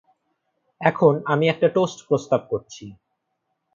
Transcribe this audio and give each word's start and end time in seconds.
এখন, 0.81 1.13
আমি 1.25 1.45
একটা 1.49 1.67
টোস্ট 1.67 1.99
প্রস্তাব 2.07 2.41
করছি। 2.49 2.85